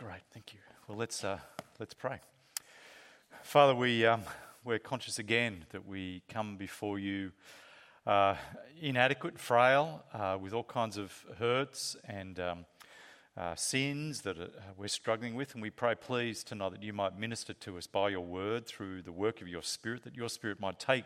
[0.00, 0.60] Great, thank you.
[0.88, 1.40] Well, let's, uh,
[1.78, 2.20] let's pray.
[3.42, 4.22] Father, we, um,
[4.64, 7.32] we're conscious again that we come before you
[8.06, 8.36] uh,
[8.80, 12.64] inadequate, frail, uh, with all kinds of hurts and um,
[13.36, 14.46] uh, sins that uh,
[14.78, 15.52] we're struggling with.
[15.52, 19.02] And we pray, please, tonight that you might minister to us by your word through
[19.02, 21.04] the work of your Spirit, that your Spirit might take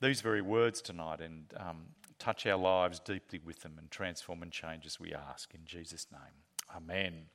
[0.00, 1.82] these very words tonight and um,
[2.18, 5.52] touch our lives deeply with them and transform and change as we ask.
[5.52, 7.26] In Jesus' name, amen.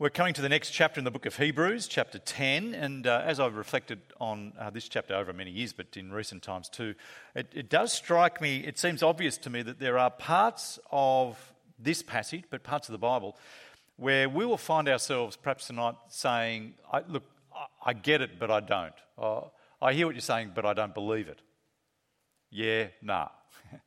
[0.00, 2.72] We're coming to the next chapter in the book of Hebrews, chapter 10.
[2.72, 6.42] And uh, as I've reflected on uh, this chapter over many years, but in recent
[6.42, 6.94] times too,
[7.34, 11.52] it, it, does strike me, it seems obvious to me that there are parts of
[11.78, 13.36] this passage, but parts of the Bible,
[13.98, 18.50] where we will find ourselves perhaps tonight saying, I, Look, I, I, get it, but
[18.50, 18.94] I don't.
[19.18, 19.42] Uh,
[19.82, 21.42] I hear what you're saying, but I don't believe it.
[22.50, 23.28] Yeah, nah.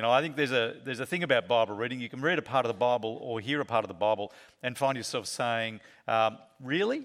[0.00, 2.00] You know, I think there's a, there's a thing about Bible reading.
[2.00, 4.32] You can read a part of the Bible or hear a part of the Bible
[4.62, 7.02] and find yourself saying, um, Really?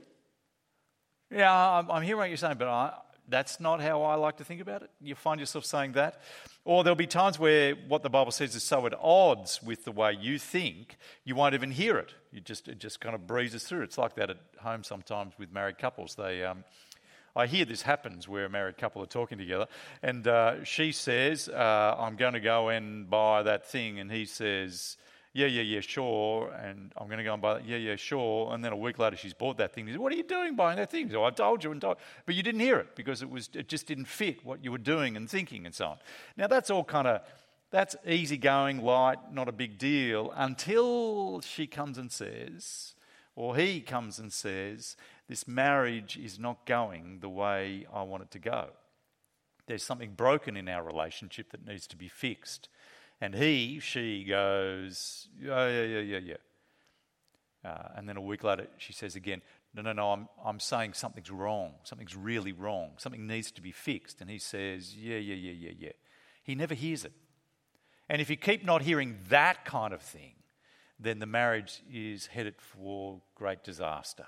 [1.29, 2.93] Yeah, I'm, I'm, hearing what you're saying, but I,
[3.27, 4.91] that's not how I like to think about it.
[5.01, 6.21] You find yourself saying that.
[6.63, 9.91] Or there'll be times where what the Bible says is so at odds with the
[9.91, 12.13] way you think, you won't even hear it.
[12.31, 13.81] You just, it just kind of breezes through.
[13.81, 16.15] It's like that at home sometimes with married couples.
[16.15, 16.63] They, um,
[17.35, 19.67] I hear this happens where a married couple are talking together,
[20.01, 24.25] and uh, she says, uh, I'm going to go and buy that thing, and he
[24.25, 24.97] says,
[25.35, 26.49] yeah, yeah, yeah, sure.
[26.53, 27.67] And I'm going to go and buy that.
[27.67, 28.53] Yeah, yeah, sure.
[28.53, 29.85] And then a week later, she's bought that thing.
[29.85, 31.11] He says, What are you doing buying that thing?
[31.11, 33.67] So I told you and told, but you didn't hear it because it was it
[33.67, 35.97] just didn't fit what you were doing and thinking and so on.
[36.37, 37.21] Now that's all kind of
[37.69, 42.93] that's easygoing, light, not a big deal until she comes and says,
[43.35, 44.95] or he comes and says,
[45.27, 48.67] this marriage is not going the way I want it to go.
[49.67, 52.69] There's something broken in our relationship that needs to be fixed.
[53.19, 57.69] And he, she goes, yeah, yeah, yeah, yeah, yeah.
[57.69, 59.41] Uh, and then a week later, she says again,
[59.73, 61.73] no, no, no, I'm, I'm saying something's wrong.
[61.83, 62.91] Something's really wrong.
[62.97, 64.21] Something needs to be fixed.
[64.21, 65.91] And he says, yeah, yeah, yeah, yeah, yeah.
[66.43, 67.13] He never hears it.
[68.07, 70.35] And if you keep not hearing that kind of thing,
[70.99, 74.27] then the marriage is headed for great disaster.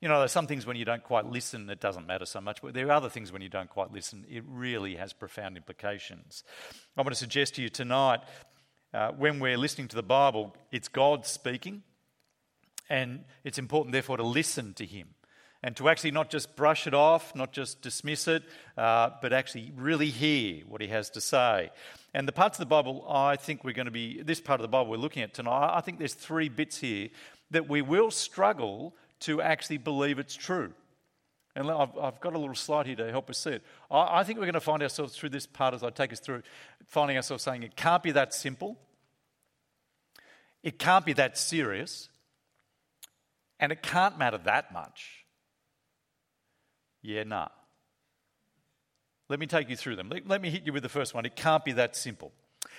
[0.00, 2.60] You know, there's some things when you don't quite listen, it doesn't matter so much,
[2.60, 6.44] but there are other things when you don't quite listen, it really has profound implications.
[6.96, 8.20] I want to suggest to you tonight,
[8.92, 11.82] uh, when we're listening to the Bible, it's God speaking,
[12.88, 15.08] and it's important, therefore, to listen to Him
[15.62, 18.42] and to actually not just brush it off, not just dismiss it,
[18.76, 21.70] uh, but actually really hear what he has to say.
[22.14, 24.62] And the parts of the Bible I think we're going to be, this part of
[24.62, 27.08] the Bible we're looking at tonight, I think there's three bits here
[27.50, 30.72] that we will struggle to actually believe it's true.
[31.54, 33.62] And I've, I've, got a little slide here to help us see it.
[33.90, 36.20] I, I think we're going to find ourselves through this part as I take us
[36.20, 36.42] through,
[36.86, 38.76] finding ourselves saying it can't be that simple,
[40.62, 42.10] it can't be that serious,
[43.58, 45.24] and it can't matter that much.
[47.00, 47.48] Yeah, nah.
[49.28, 50.08] Let me take you through them.
[50.10, 51.24] Let, let me hit you with the first one.
[51.24, 52.32] It can't be that simple.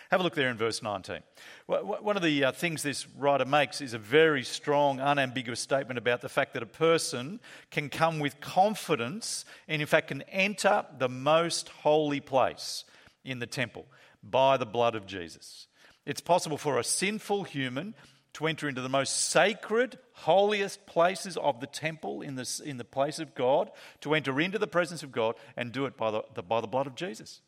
[0.09, 1.19] Have a look there in verse 19.
[1.65, 6.21] One of the uh, things this writer makes is a very strong, unambiguous statement about
[6.21, 7.41] the fact that a person
[7.71, 12.85] can come with confidence and, in fact, can enter the most holy place
[13.25, 13.85] in the temple
[14.23, 15.67] by the blood of Jesus.
[16.05, 17.93] It's possible for a sinful human
[18.33, 22.85] to enter into the most sacred, holiest places of the temple in the, in the
[22.85, 26.23] place of God, to enter into the presence of God and do it by the,
[26.33, 27.41] the by the blood of Jesus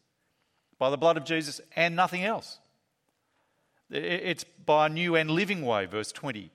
[0.80, 2.60] by the blood of Jesus and nothing else.
[3.92, 6.52] It's by a new and living way, verse 20,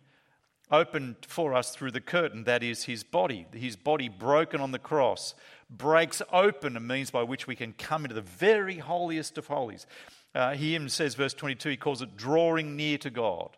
[0.70, 3.46] opened for us through the curtain, that is his body.
[3.52, 5.34] His body broken on the cross
[5.68, 9.86] breaks open a means by which we can come into the very holiest of holies.
[10.34, 13.56] Uh, he even says, verse 22, he calls it drawing near to God.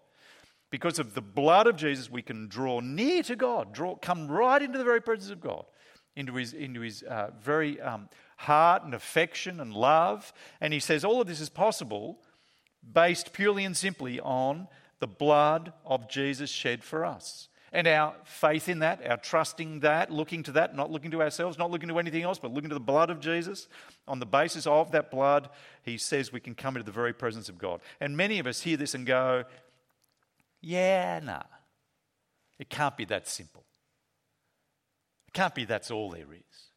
[0.71, 4.61] Because of the blood of Jesus, we can draw near to God, draw, come right
[4.61, 5.65] into the very presence of God,
[6.17, 10.33] into his, into his uh, very um, heart and affection and love.
[10.61, 12.19] And he says all of this is possible
[12.93, 14.69] based purely and simply on
[15.01, 17.49] the blood of Jesus shed for us.
[17.73, 21.59] And our faith in that, our trusting that, looking to that, not looking to ourselves,
[21.59, 23.69] not looking to anything else, but looking to the blood of Jesus.
[24.09, 25.51] On the basis of that blood,
[25.83, 27.81] he says we can come into the very presence of God.
[28.01, 29.45] And many of us hear this and go,
[30.63, 31.43] yeah, nah.
[32.59, 33.66] It can't be that simple.
[35.37, 36.71] Can't be that's all there is.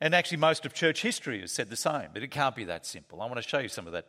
[0.00, 2.84] And actually, most of church history has said the same, but it can't be that
[2.84, 3.22] simple.
[3.22, 4.08] I want to show you some of that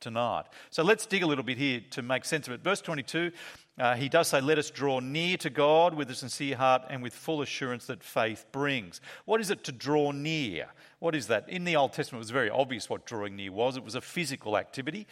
[0.00, 0.44] tonight.
[0.68, 2.62] So let's dig a little bit here to make sense of it.
[2.62, 3.32] Verse 22,
[3.78, 7.02] uh, he does say, Let us draw near to God with a sincere heart and
[7.02, 9.00] with full assurance that faith brings.
[9.24, 10.66] What is it to draw near?
[10.98, 11.48] What is that?
[11.48, 13.78] In the Old Testament, it was very obvious what drawing near was.
[13.78, 15.06] It was a physical activity.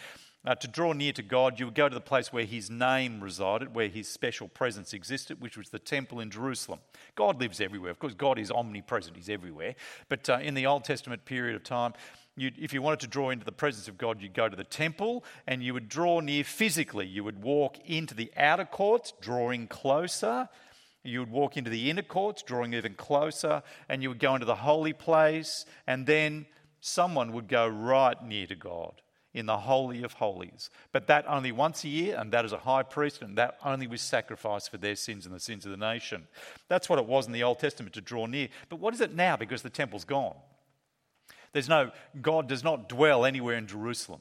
[0.47, 3.21] Uh, to draw near to God, you would go to the place where his name
[3.21, 6.79] resided, where his special presence existed, which was the temple in Jerusalem.
[7.15, 7.91] God lives everywhere.
[7.91, 9.75] Of course, God is omnipresent, he's everywhere.
[10.09, 11.93] But uh, in the Old Testament period of time,
[12.39, 15.25] if you wanted to draw into the presence of God, you'd go to the temple
[15.47, 17.07] and you would draw near physically.
[17.07, 20.49] You would walk into the outer courts, drawing closer.
[21.05, 24.47] You would walk into the inner courts, drawing even closer, and you would go into
[24.47, 26.47] the holy place, and then
[26.81, 30.71] someone would go right near to God in the Holy of Holies.
[30.93, 33.87] But that only once a year, and that is a high priest, and that only
[33.87, 36.27] was sacrificed for their sins and the sins of the nation.
[36.69, 38.49] That's what it was in the Old Testament to draw near.
[38.69, 40.37] But what is it now because the temple's gone?
[41.53, 41.91] There's no,
[42.21, 44.21] God does not dwell anywhere in Jerusalem.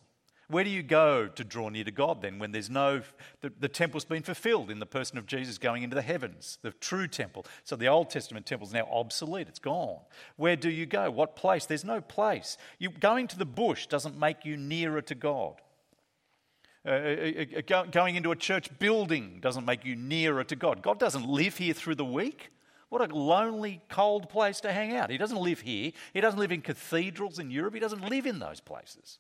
[0.50, 3.04] Where do you go to draw near to God then when there's no,
[3.42, 6.72] the, the, temple's been fulfilled in the person of Jesus going into the heavens, the
[6.72, 7.46] true temple.
[7.64, 10.00] So the Old Testament temple is now obsolete, it's gone.
[10.38, 11.12] Where do you go?
[11.12, 11.68] What place?
[11.68, 12.58] There's no place.
[12.80, 15.62] You, going to the bush doesn't make you nearer to God.
[16.84, 20.82] Uh, uh, uh, uh going into a church building doesn't make you nearer to God.
[20.82, 22.50] God doesn't live here through the week.
[22.90, 25.12] What a lonely, cold place to hang out.
[25.12, 25.92] He doesn't live here.
[26.12, 27.76] He doesn't live in cathedrals in Europe.
[27.76, 29.20] He doesn't live in those places.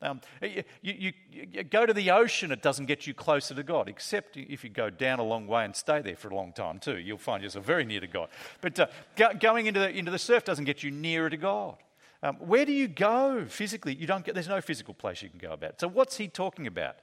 [0.00, 3.88] Um, you, you, you, go to the ocean, it doesn't get you closer to God,
[3.88, 6.78] except if you go down a long way and stay there for a long time
[6.78, 6.98] too.
[6.98, 8.28] You'll find yourself very near to God.
[8.60, 8.86] But uh,
[9.16, 11.76] go, going into the, into the surf doesn't get you nearer to God.
[12.22, 13.94] Um, where do you go physically?
[13.94, 15.80] You don't get, there's no physical place you can go about.
[15.80, 16.96] So, what's he talking about?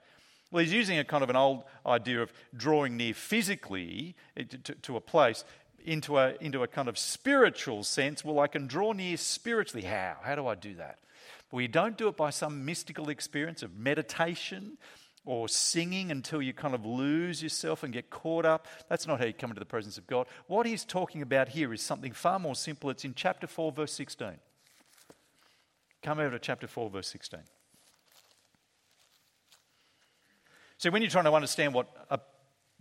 [0.52, 4.74] Well, he's using a kind of an old idea of drawing near physically to, to,
[4.74, 5.44] to a place
[5.86, 8.24] into a, into a kind of spiritual sense.
[8.24, 9.86] Well, I can draw near spiritually.
[9.86, 10.16] How?
[10.22, 11.00] How do I do that?
[11.54, 14.78] You don't do it by some mystical experience of meditation
[15.26, 18.68] or singing until you kind of lose yourself and get caught up.
[18.90, 20.28] That's not how you come into the presence of God.
[20.48, 22.90] What he's talking about here is something far more simple.
[22.90, 24.34] It's in chapter 4, verse 16.
[26.04, 27.40] Come over to chapter 4, verse 16.
[30.78, 32.20] So, when you're trying to understand what a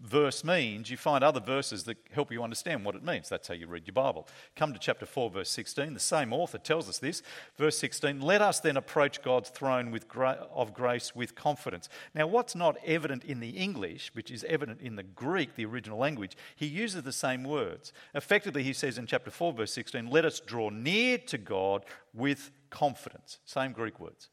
[0.04, 3.28] verse means, you find other verses that help you understand what it means.
[3.28, 4.28] That's how you read your Bible.
[4.54, 5.94] Come to chapter 4, verse 16.
[5.94, 7.22] The same author tells us this.
[7.56, 11.88] Verse 16 Let us then approach God's throne with gra- of grace with confidence.
[12.14, 15.98] Now, what's not evident in the English, which is evident in the Greek, the original
[15.98, 17.92] language, he uses the same words.
[18.14, 22.50] Effectively, he says in chapter 4, verse 16, Let us draw near to God with
[22.68, 23.38] confidence.
[23.44, 24.28] Same Greek words.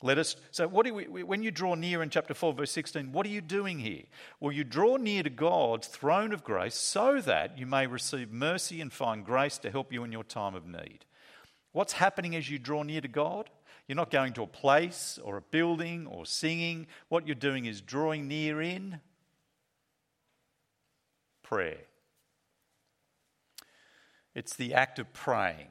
[0.00, 3.10] Let us, so what do we, when you draw near in chapter 4, verse 16,
[3.10, 4.04] what are you doing here?
[4.38, 8.80] Well, you draw near to God's throne of grace so that you may receive mercy
[8.80, 11.04] and find grace to help you in your time of need.
[11.72, 13.50] What's happening as you draw near to God?
[13.88, 16.86] You're not going to a place or a building or singing.
[17.08, 19.00] What you're doing is drawing near in
[21.42, 21.78] prayer.
[24.34, 25.68] It's the act of praying.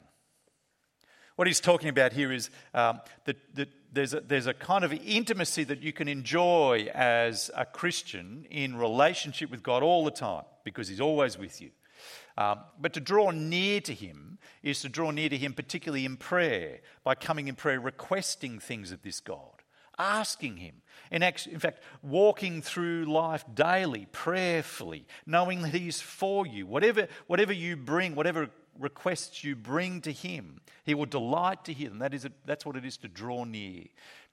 [1.38, 4.94] What he's talking about here is um, that, that there's, a, there's a kind of
[4.94, 10.44] intimacy that you can enjoy as a Christian in relationship with God all the time
[10.64, 11.72] because he's always with you.
[12.38, 16.18] Um, but to draw near to him is to draw near to him, particularly in
[16.18, 19.64] prayer, by coming in prayer, requesting things of this God,
[19.98, 20.76] asking him.
[21.10, 26.68] In, in fact, walking through life daily, prayerfully, knowing that he's for you.
[26.68, 30.62] Whatever, whatever you bring, whatever requests you bring to Him.
[30.84, 32.00] He will delight to hear them.
[32.00, 33.84] That is, a, that's what it is to draw near,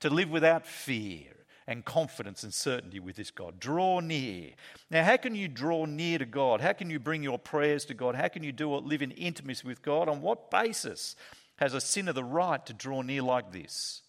[0.01, 1.27] to live without fear
[1.67, 3.59] and confidence and certainty with this God.
[3.59, 4.51] Draw near.
[4.91, 6.61] Now, how can you draw near to God?
[6.61, 8.15] How can you bring your prayers to God?
[8.15, 10.09] How can you do it, live in intimacy with God?
[10.09, 11.17] On what basis
[11.57, 14.03] has a sinner the right to draw near like this?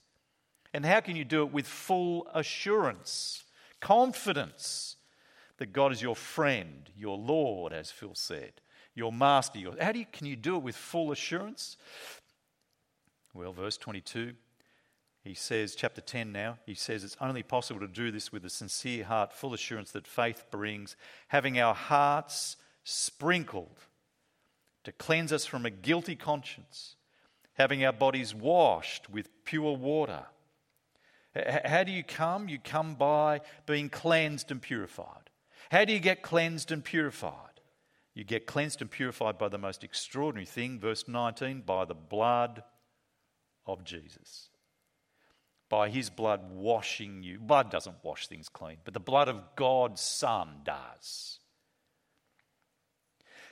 [0.73, 3.45] And how can you do it with full assurance,
[3.79, 4.97] confidence
[5.57, 8.51] that God is your friend, your Lord, as Phil said?
[8.95, 9.59] Your master.
[9.59, 11.77] Your, how do you, can you do it with full assurance?
[13.33, 14.33] Well, verse 22,
[15.23, 18.49] he says, chapter 10 now, he says it's only possible to do this with a
[18.49, 20.95] sincere heart, full assurance that faith brings,
[21.27, 23.79] having our hearts sprinkled
[24.85, 26.95] to cleanse us from a guilty conscience,
[27.53, 30.23] having our bodies washed with pure water.
[31.65, 32.47] How do you come?
[32.47, 35.29] You come by being cleansed and purified.
[35.69, 37.54] How do you get cleansed and purified?
[38.15, 42.63] You get cleansed and purified by the most extraordinary thing, verse 19, by the blood
[43.67, 44.49] of Jesus.
[45.69, 47.39] By his blood washing you.
[47.39, 51.39] Blood doesn't wash things clean, but the blood of God's Son does.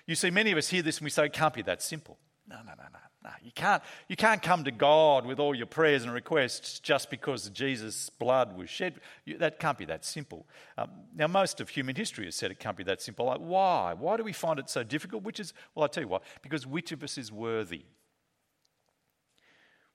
[0.07, 2.17] You see, many of us hear this and we say, it can't be that simple.
[2.47, 2.99] No, no, no, no.
[3.23, 7.09] No, you can't, you can't come to God with all your prayers and requests just
[7.09, 8.95] because Jesus' blood was shed.
[9.23, 10.45] You, that can't be that simple.
[10.77, 13.27] Um, now, most of human history has said it can't be that simple.
[13.27, 13.93] Like, why?
[13.93, 15.23] Why do we find it so difficult?
[15.23, 16.19] Which is, well, I'll tell you why.
[16.41, 17.83] Because which of us is worthy?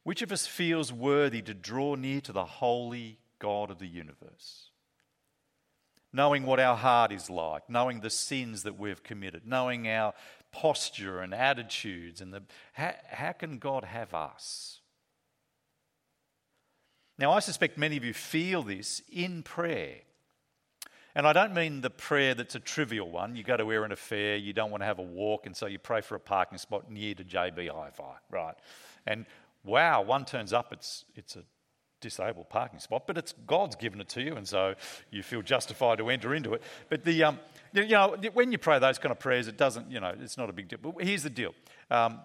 [0.05, 4.71] Which of us feels worthy to draw near to the holy God of the universe.
[6.15, 10.15] Knowing what our heart is like, knowing the sins that we've committed, knowing our
[10.53, 14.81] posture and attitudes, and the, how, how can God have us?
[17.19, 19.97] Now, I suspect many of you feel this in prayer.
[21.15, 23.35] And I don't mean the prayer that's a trivial one.
[23.35, 25.79] You go to Erina Fair, you don't want to have a walk, and so you
[25.79, 28.55] pray for a parking spot near to JB Hi-Fi, right?
[29.05, 29.27] And
[29.65, 31.43] wow, one turns up, it's, it's a
[32.01, 34.75] disabled parking spot, but it's God's given it to you, and so
[35.11, 36.63] you feel justified to enter into it.
[36.89, 37.39] But the, um,
[37.73, 40.49] you know, when you pray those kind of prayers, it doesn't, you know, it's not
[40.49, 40.79] a big deal.
[40.81, 41.55] But here's the deal.
[41.91, 42.21] Um,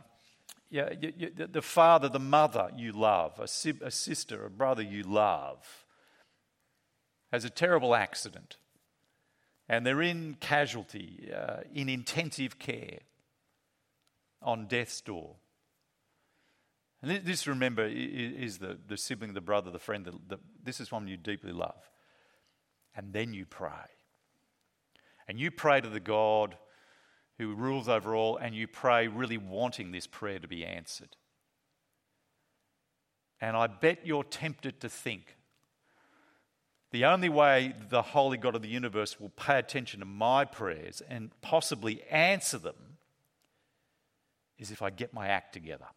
[0.69, 4.81] yeah, you, you, the father, the mother you love, a, si- a sister, a brother
[4.81, 5.85] you love,
[7.31, 8.57] has a terrible accident,
[9.69, 12.99] and they're in casualty, uh, in intensive care,
[14.41, 15.35] on death's door.
[17.03, 20.05] And this, remember, is the, the sibling, the brother, the friend.
[20.05, 21.91] The, the, this is one you deeply love.
[22.95, 23.91] And then you pray.
[25.27, 26.55] And you pray to the God
[27.37, 31.17] who rules over all, and you pray really wanting this prayer to be answered.
[33.41, 35.35] And I bet you're tempted to think
[36.91, 41.01] the only way the Holy God of the universe will pay attention to my prayers
[41.09, 42.75] and possibly answer them
[44.57, 45.87] is if I get my act together.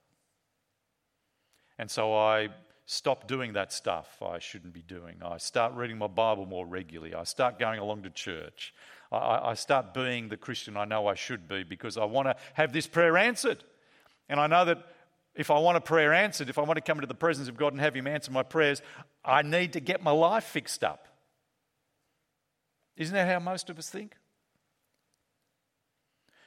[1.79, 2.49] And so I
[2.87, 5.17] stop doing that stuff I shouldn't be doing.
[5.23, 7.15] I start reading my Bible more regularly.
[7.15, 8.73] I start going along to church.
[9.11, 12.37] I, I start being the Christian I know I should be because I want to
[12.55, 13.65] have this prayer answered.
[14.29, 14.79] And I know that
[15.35, 17.57] if I want a prayer answered, if I want to come into the presence of
[17.57, 18.81] God and have Him answer my prayers,
[19.25, 21.07] I need to get my life fixed up.
[22.97, 24.17] Isn't that how most of us think?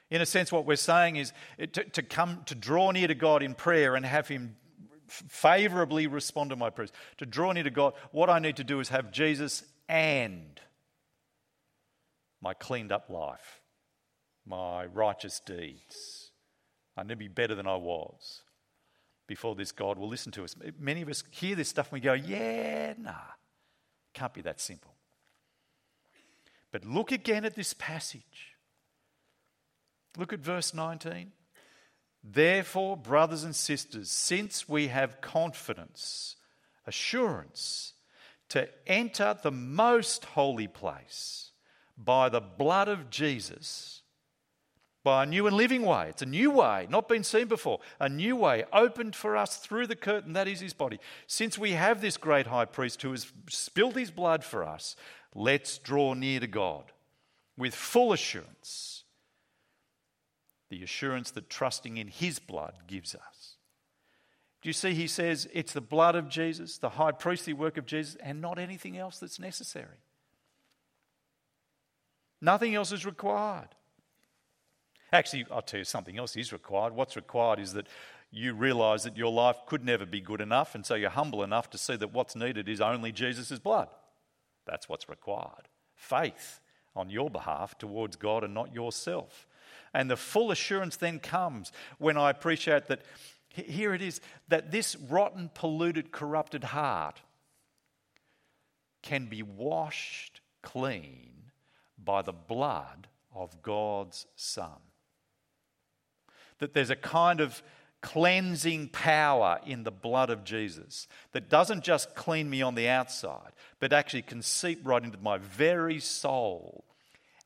[0.10, 3.44] In a sense, what we're saying is to, to come to draw near to God
[3.44, 4.56] in prayer and have Him
[5.10, 8.80] favorably respond to my prayers, to draw near to God, what I need to do
[8.80, 10.60] is have Jesus and
[12.42, 13.62] my cleaned up life,
[14.46, 16.32] my righteous deeds.
[16.96, 18.44] I need to be better than I was
[19.28, 20.56] before this God will listen to us.
[20.80, 23.14] Many of us hear this stuff and we go, yeah, nah,
[24.14, 24.96] can't be that simple.
[26.72, 28.56] But look again at this passage.
[30.18, 31.32] Look at verse 19.
[32.24, 36.36] Therefore, brothers and sisters, since we have confidence,
[36.86, 37.94] assurance
[38.50, 41.52] to enter the most holy place
[41.98, 44.02] by the blood of Jesus,
[45.04, 46.10] by a new and living way.
[46.10, 49.88] It's a new way, not been seen before, a new way opened for us through
[49.88, 51.00] the curtain that is his body.
[51.28, 54.96] Since we have this great high priest who has spilled his blood for us,
[55.34, 56.92] let's draw near to God
[57.58, 58.99] with full assurance
[60.70, 63.56] the assurance that trusting in his blood gives us.
[64.62, 67.86] Do you see, he says it's the blood of Jesus, the high priestly work of
[67.86, 70.04] Jesus, and not anything else that's necessary.
[72.42, 73.70] Nothing else is required.
[75.12, 76.94] Actually, I'll tell you something else is required.
[76.94, 77.88] What's required is that
[78.32, 81.70] you realize that your life could never be good enough, and so you're humble enough
[81.72, 83.88] to see that what's needed is only Jesus' blood.
[84.68, 85.68] That's what's required.
[85.96, 86.60] Faith
[86.96, 89.48] on your behalf towards God and not yourself.
[89.94, 93.02] And the full assurance then comes when I appreciate that
[93.50, 97.20] here it is that this rotten, polluted, corrupted heart
[99.02, 101.52] can be washed clean
[101.98, 104.80] by the blood of God's Son.
[106.60, 107.62] That there's a kind of
[108.02, 113.52] cleansing power in the blood of Jesus that doesn't just clean me on the outside,
[113.80, 116.86] but actually can seep right into my very soul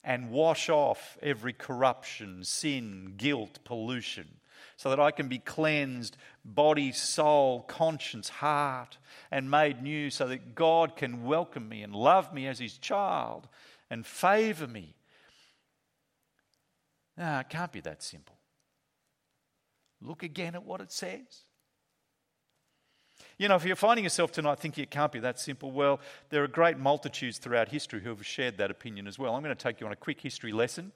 [0.04, 4.28] and wash off every corruption, sin, guilt, pollution,
[4.76, 8.98] so that I can be cleansed, body, soul, conscience, heart,
[9.32, 13.48] and made new, so that God can welcome me and love me as His child
[13.90, 14.96] and favour me.
[17.18, 18.36] No, it can't be that simple.
[20.02, 21.46] Look again at what it says.
[23.44, 26.46] You know, if you're finding yourself tonight thinking it can't be that simple, well, there
[26.46, 29.36] are great multitudes throughout history who have shared that opinion as well.
[29.36, 30.94] I'm going to take you on a quick history lesson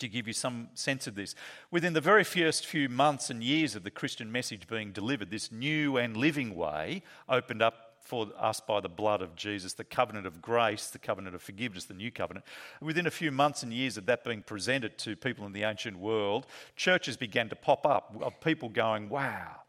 [0.00, 1.36] to give you some sense of this.
[1.70, 5.52] Within the very first few months and years of the Christian message being delivered, this
[5.52, 10.26] new and living way opened up for us by the blood of Jesus, the covenant
[10.26, 12.44] of grace, the covenant of forgiveness, the new covenant.
[12.80, 16.00] Within a few months and years of that being presented to people in the ancient
[16.00, 19.60] world, churches began to pop up of people going, Wow,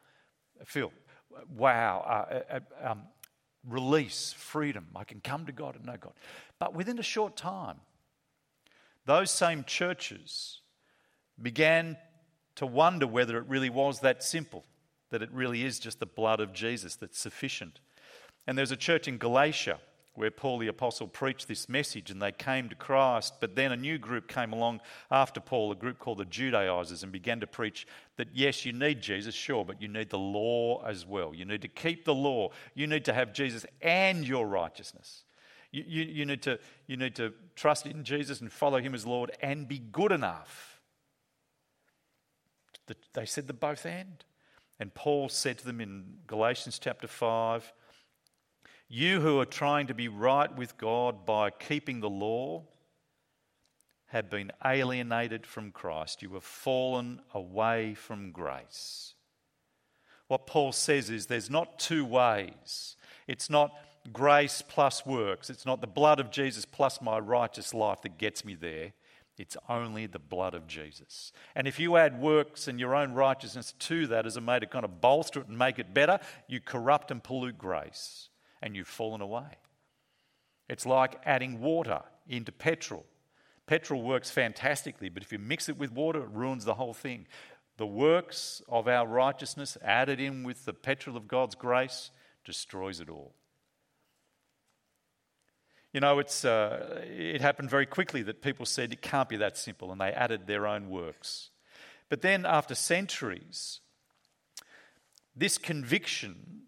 [0.66, 0.92] Phil,
[1.56, 3.04] wow, uh, uh, uh, um,
[3.68, 4.88] release, freedom.
[4.96, 6.14] I can come to God and know God.
[6.60, 7.78] But within a short time,
[9.06, 10.60] those same churches
[11.42, 11.98] began
[12.56, 14.66] to wonder whether it really was that simple,
[15.10, 17.80] that it really is just the blood of Jesus that's sufficient.
[18.46, 19.80] And there's a church in Galatia
[20.14, 23.36] where Paul the Apostle preached this message and they came to Christ.
[23.40, 27.12] But then a new group came along after Paul, a group called the Judaizers, and
[27.12, 27.88] began to preach
[28.18, 31.34] that yes, you need Jesus, sure, but you need the law as well.
[31.34, 32.50] You need to keep the law.
[32.76, 35.24] You need to have Jesus and your righteousness.
[35.72, 39.06] You, you, you, need to, you need to trust in Jesus and follow him as
[39.06, 40.82] Lord and be good enough.
[43.14, 44.26] They said the both and.
[44.80, 47.72] And Paul said to them in Galatians chapter 5
[48.94, 52.64] You who are trying to be right with God by keeping the law
[54.08, 56.22] have been alienated from Christ.
[56.22, 59.14] You have fallen away from grace.
[60.28, 62.98] What Paul says is there's not two ways.
[63.30, 63.72] It's not
[64.12, 65.50] grace plus works.
[65.50, 68.92] It's not the blood of Jesus plus my righteous life that gets me there.
[69.38, 71.32] It's only the blood of Jesus.
[71.56, 74.66] And if you add works and your own righteousness to that as a way to
[74.66, 76.20] kind of bolster it and make it better,
[76.50, 78.28] you corrupt and pollute grace
[78.62, 79.58] and you've fallen away.
[80.70, 83.06] It's like adding water into petrol.
[83.66, 87.28] Petrol works fantastically, but if you mix it with water, it ruins the whole thing.
[87.78, 92.12] The works of our righteousness added in with the petrol of God's grace
[92.46, 93.34] destroys it all.
[95.94, 99.58] You know, it's, uh, it happened very quickly that people said it can't be that
[99.58, 101.50] simple, and they added their own works.
[102.08, 103.82] But then, after centuries,
[105.36, 106.64] this conviction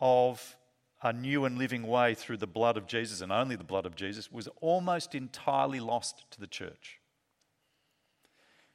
[0.00, 0.56] of
[1.02, 3.96] a new and living way through the blood of Jesus and only the blood of
[3.96, 7.00] Jesus was almost entirely lost to the church.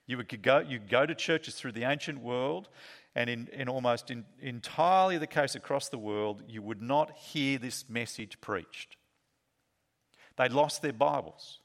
[0.08, 2.70] You would go, you go to churches through the ancient world,
[3.16, 7.58] and in, in almost in, entirely the case across the world, you would not hear
[7.58, 8.98] this message preached.
[10.38, 11.60] They'd lost their Bibles.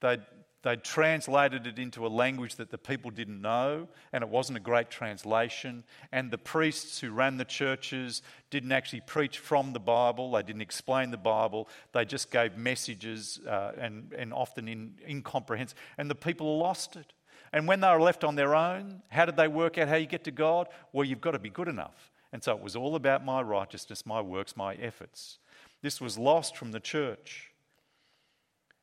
[0.00, 0.22] They'd,
[0.64, 4.60] they'd translated it into a language that the people didn't know, and it wasn't a
[4.60, 5.84] great translation.
[6.10, 10.62] And the priests who ran the churches didn't actually preach from the Bible, they didn't
[10.62, 15.80] explain the Bible, they just gave messages uh, and, and often in, incomprehensible.
[15.98, 17.12] And the people lost it.
[17.52, 20.06] And when they were left on their own, how did they work out how you
[20.06, 20.66] get to God?
[20.92, 22.10] Well, you've got to be good enough.
[22.32, 25.38] And so it was all about my righteousness, my works, my efforts.
[25.82, 27.52] This was lost from the church.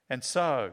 [0.10, 0.72] And so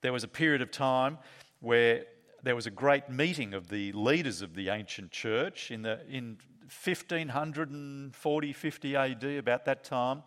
[0.00, 1.18] there was a period of time
[1.60, 2.04] where
[2.42, 6.38] there was a great meeting of the leaders of the ancient church in, the, in
[6.62, 10.22] 1540, 50 AD, about that time,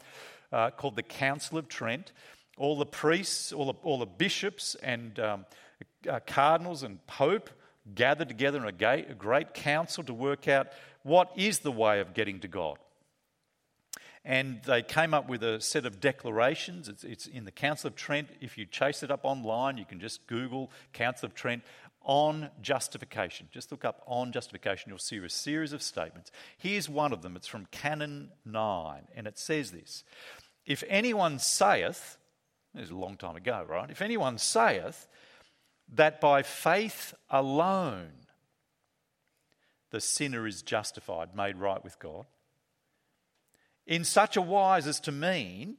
[0.51, 2.11] uh, called the Council of Trent.
[2.57, 5.45] All the priests, all the, all the bishops, and um,
[6.09, 7.49] uh, cardinals and pope
[7.95, 10.67] gathered together in a, a great council to work out
[11.03, 12.77] what is the way of getting to God.
[14.23, 16.87] And they came up with a set of declarations.
[16.87, 18.29] It's, it's, in the Council of Trent.
[18.39, 21.63] If you chase it up online, you can just Google Council of Trent
[22.03, 23.47] on justification.
[23.51, 24.89] Just look up on justification.
[24.89, 26.31] You'll see a series of statements.
[26.57, 27.35] Here's one of them.
[27.35, 30.03] It's from Canon 9, and it says this
[30.65, 32.17] If anyone saith,
[32.73, 33.89] this is a long time ago, right?
[33.89, 35.07] If anyone saith
[35.93, 38.11] that by faith alone
[39.91, 42.25] the sinner is justified, made right with God,
[43.91, 45.75] in such a wise as to mean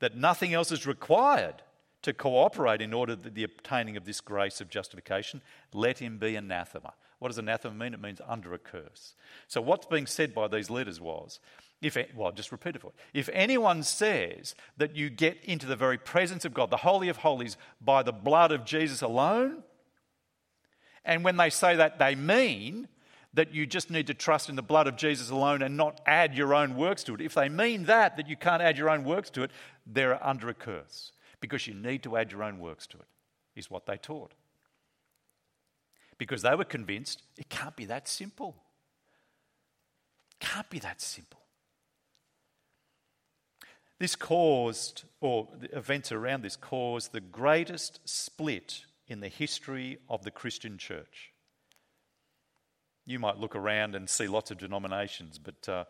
[0.00, 1.62] that nothing else is required
[2.02, 5.40] to cooperate in order that the obtaining of this grace of justification,
[5.72, 6.92] let him be anathema.
[7.18, 7.94] What does anathema mean?
[7.94, 9.14] It means under a curse.
[9.48, 11.40] So what's being said by these leaders was,
[11.80, 13.20] if well, I'll just repeat it for you.
[13.20, 17.16] If anyone says that you get into the very presence of God, the Holy of
[17.16, 19.62] Holies, by the blood of Jesus alone,
[21.06, 22.86] and when they say that, they mean
[23.34, 26.34] that you just need to trust in the blood of Jesus alone and not add
[26.34, 27.20] your own works to it.
[27.20, 29.50] If they mean that, that you can't add your own works to it,
[29.86, 33.06] they're under a curse because you need to add your own works to it,
[33.56, 34.32] is what they taught.
[36.18, 38.54] Because they were convinced it can't be that simple.
[40.38, 41.40] Can't be that simple.
[43.98, 50.24] This caused, or the events around this caused, the greatest split in the history of
[50.24, 51.31] the Christian church.
[53.04, 55.84] You might look around and see lots of denominations, but uh,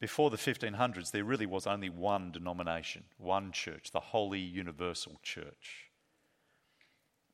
[0.00, 5.90] before the 1500s, there really was only one denomination, one church, the Holy Universal Church.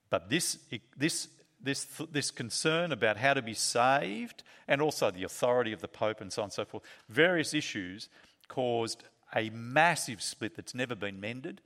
[0.08, 0.58] But this,
[0.96, 1.28] this,
[1.62, 6.20] this, this concern about how to be saved and also the authority of the Pope
[6.20, 8.08] and so on and so forth, various issues
[8.48, 9.04] caused
[9.34, 11.60] a massive split that's never been mended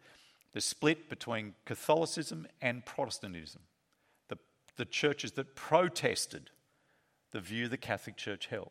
[0.55, 3.63] the split between Catholicism and Protestantism.
[4.29, 4.39] The,
[4.77, 6.51] the churches that protested
[7.35, 8.71] the view the Catholic Church held.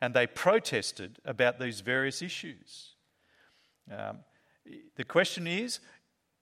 [0.00, 2.94] And they protested about these various issues.
[3.90, 4.18] Um,
[4.94, 5.80] the question is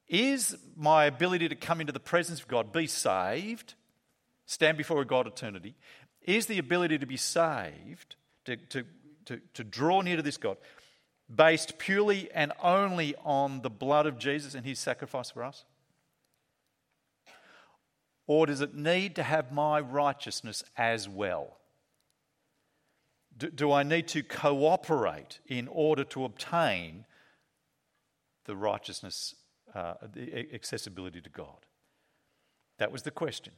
[0.09, 3.73] Is my ability to come into the presence of God, be saved,
[4.45, 5.75] stand before a God eternity,
[6.21, 8.85] is the ability to be saved, to, to
[9.27, 10.57] to, to draw near to this God
[11.35, 15.65] based purely and only on the blood of Jesus and his sacrifice for us?
[18.35, 21.59] Or does it need to have my righteousness as well?
[23.37, 27.05] Do, do I need to cooperate in order to obtain
[28.47, 29.35] the righteousness,
[29.75, 31.67] uh, the accessibility to God?
[32.79, 33.53] That was the question.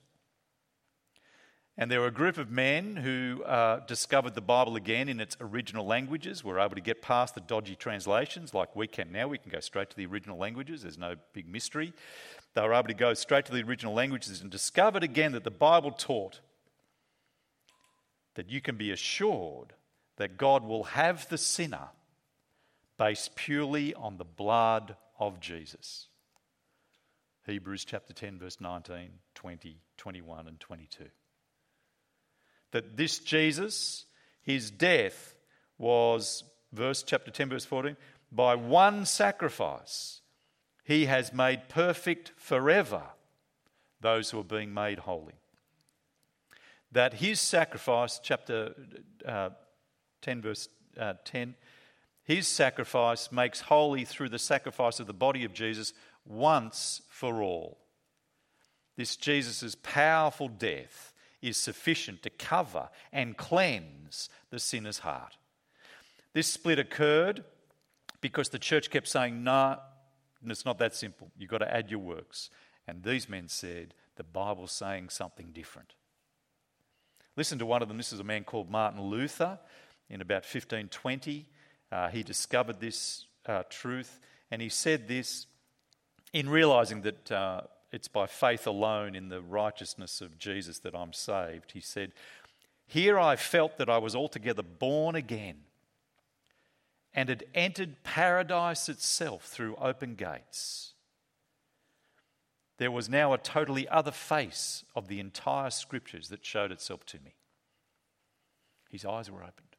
[1.78, 5.36] And there were a group of men who uh, discovered the Bible again in its
[5.40, 9.28] original languages, were able to get past the dodgy translations like we can now.
[9.28, 11.92] We can go straight to the original languages, there's no big mystery.
[12.54, 15.50] They were able to go straight to the original languages and discovered again that the
[15.50, 16.40] Bible taught
[18.34, 19.72] that you can be assured
[20.16, 21.88] that God will have the sinner
[22.96, 26.08] based purely on the blood of Jesus.
[27.46, 31.06] Hebrews chapter 10, verse 19, 20, 21, and 22
[32.74, 34.04] that this Jesus,
[34.42, 35.36] his death
[35.78, 37.96] was, verse chapter 10, verse 14,
[38.32, 40.20] by one sacrifice,
[40.84, 43.02] he has made perfect forever
[44.00, 45.34] those who are being made holy.
[46.92, 48.74] That his sacrifice, chapter
[49.26, 49.50] uh,
[50.20, 50.68] 10, verse
[51.00, 51.54] uh, 10,
[52.22, 55.94] his sacrifice makes holy through the sacrifice of the body of Jesus
[56.26, 57.78] once for all.
[58.96, 65.36] This Jesus' powerful death is sufficient to cover and cleanse the sinner's heart.
[66.32, 67.44] This split occurred
[68.20, 69.78] because the church kept saying, no,
[70.50, 71.30] it's not that simple.
[71.38, 72.50] You've got to add your works.
[72.86, 75.94] And these men said, the Bible's saying something different.
[77.36, 77.96] Listen to one of them.
[77.96, 79.58] This is a man called Martin Luther.
[80.08, 81.46] In about 1520,
[81.90, 85.46] uh, he discovered this uh, truth and he said this
[86.32, 91.12] in realizing that uh, it's by faith alone in the righteousness of Jesus that I'm
[91.12, 91.72] saved.
[91.72, 92.12] He said,
[92.86, 95.62] Here I felt that I was altogether born again
[97.14, 100.94] and had entered paradise itself through open gates.
[102.78, 107.18] There was now a totally other face of the entire scriptures that showed itself to
[107.24, 107.36] me.
[108.90, 109.76] His eyes were opened.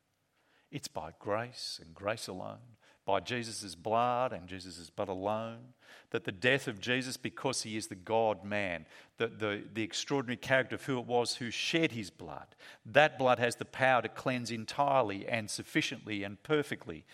[0.71, 5.73] It's by grace and grace alone by Jesus' blood and Jesus' blood alone.
[6.11, 8.85] That the death of Jesus, because he is the God man,
[9.17, 12.47] the, the, the extraordinary character of who it was who shed his blood,
[12.85, 17.05] that blood has the power to cleanse entirely and sufficiently and perfectly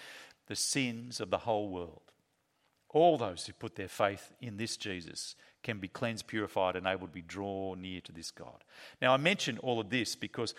[0.47, 2.01] the sins of the whole world.
[2.89, 7.07] All those who put their faith in this Jesus can be cleansed, purified, and able
[7.07, 8.63] to be drawn near to this God.
[9.01, 10.53] Now, I mention all of this because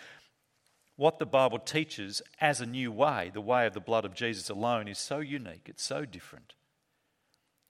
[0.95, 4.49] what the Bible teaches as a new way, the way of the blood of Jesus
[4.49, 6.53] alone, is so unique, it's so different.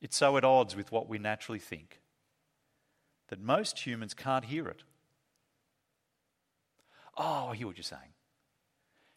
[0.01, 2.01] It's so at odds with what we naturally think
[3.29, 4.83] that most humans can't hear it.
[7.17, 8.13] Oh, I hear what you're saying.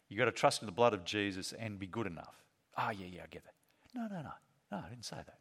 [0.07, 2.35] You've got to trust in the blood of Jesus and be good enough.
[2.77, 3.53] Oh, yeah, yeah, I get that.
[3.93, 4.31] No, no, no.
[4.71, 5.39] No, I didn't say that.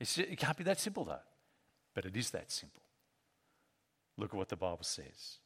[0.00, 1.20] It's, it can't be that simple, though.
[1.94, 2.82] But it is that simple.
[4.16, 5.38] Look at what the Bible says.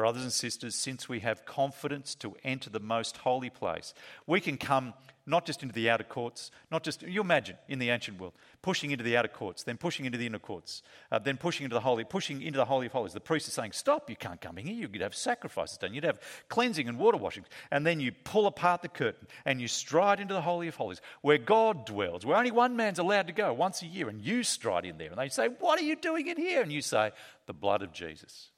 [0.00, 3.92] Brothers and sisters, since we have confidence to enter the most holy place,
[4.26, 4.94] we can come
[5.26, 8.32] not just into the outer courts, not just, you imagine in the ancient world,
[8.62, 10.82] pushing into the outer courts, then pushing into the inner courts,
[11.12, 13.12] uh, then pushing into the holy, pushing into the holy of holies.
[13.12, 14.88] The priest is saying, Stop, you can't come in here.
[14.90, 17.48] You'd have sacrifices done, you'd have cleansing and water washings.
[17.70, 21.02] And then you pull apart the curtain and you stride into the holy of holies,
[21.20, 24.44] where God dwells, where only one man's allowed to go once a year, and you
[24.44, 25.10] stride in there.
[25.10, 26.62] And they say, What are you doing in here?
[26.62, 27.12] And you say,
[27.44, 28.48] The blood of Jesus.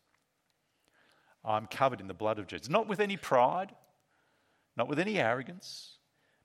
[1.45, 2.69] I'm covered in the blood of Jesus.
[2.69, 3.75] Not with any pride,
[4.77, 5.97] not with any arrogance,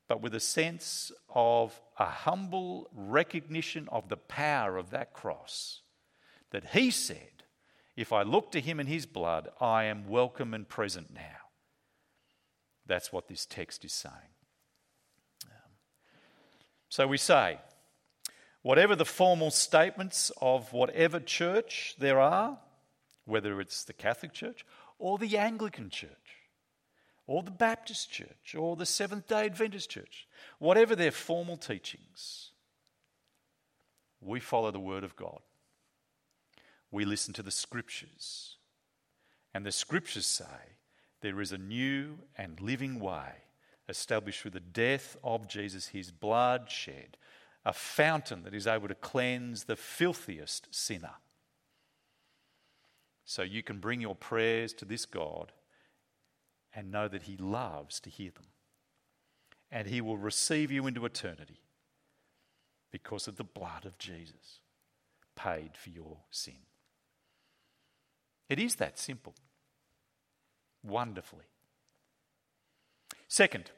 [0.08, 5.82] but with a sense of a humble recognition of the power of that cross.
[6.52, 7.44] That He said,
[7.96, 11.22] if I look to Him in His blood, I am welcome and present now.
[12.86, 14.14] That's what this text is saying.
[15.46, 15.72] Um,
[16.90, 17.60] so we say,
[18.62, 22.58] whatever the formal statements of whatever church there are,
[23.26, 24.66] whether it's the Catholic Church
[25.00, 26.10] or the Anglican Church,
[27.26, 30.28] or the Baptist Church, or the Seventh day Adventist Church,
[30.60, 32.52] whatever their formal teachings,
[34.22, 35.42] we follow the Word of God.
[36.92, 38.56] We listen to the Scriptures.
[39.54, 40.76] And the Scriptures say
[41.22, 43.44] there is a new and living way
[43.90, 47.18] established through the death of Jesus, his blood shed,
[47.66, 51.16] a fountain that is able to cleanse the filthiest sinner
[53.30, 55.52] so you can bring your prayers to this God
[56.74, 58.46] and know that He loves to hear them.
[59.70, 61.60] And He will receive you into eternity
[62.90, 64.62] because of the blood of Jesus
[65.36, 66.56] paid for your sin.
[68.48, 69.36] It is that simple.
[70.82, 71.50] Wonderfully.
[73.28, 73.72] Second,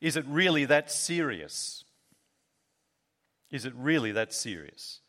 [0.00, 1.84] is it really that serious?
[3.52, 5.01] Is it really that serious?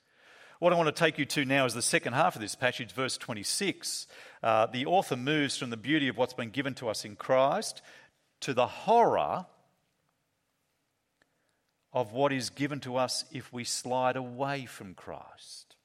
[0.63, 2.93] What I want to take you to now is the second half of this passage,
[2.93, 4.07] verse 26.
[4.41, 7.81] Uh, the author moves from the beauty of what's been given to us in Christ
[8.39, 9.45] to the horror
[11.91, 15.75] of what is given to us if we slide away from Christ.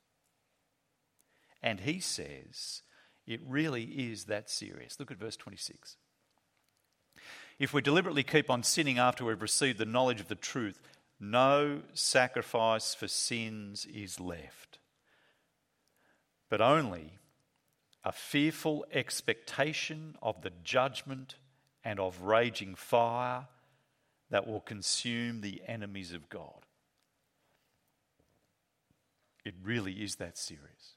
[1.61, 2.83] And he says
[3.27, 5.01] it really is that serious.
[5.01, 5.97] Look at verse 26.
[7.59, 10.81] If we deliberately keep on sinning after we've received the knowledge of the truth,
[11.21, 14.68] no sacrifice for sins is left,
[16.49, 17.19] but only
[18.05, 21.35] a fearful expectation of the judgment
[21.85, 23.47] and of raging fire
[24.31, 26.67] that will consume the enemies of God.
[29.45, 30.95] It really is that serious.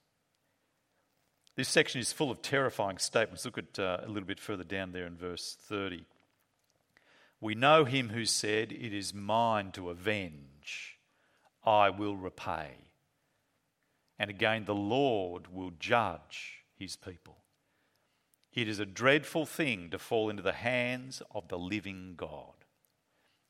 [1.55, 3.45] This section is full of terrifying statements.
[3.45, 6.05] Look at uh, a little bit further down there in verse 30.
[7.39, 10.97] We know him who said, It is mine to avenge,
[11.65, 12.90] I will repay.
[14.21, 17.37] And again, the Lord will judge his people.
[18.53, 22.53] It is a dreadful thing to fall into the hands of the living God,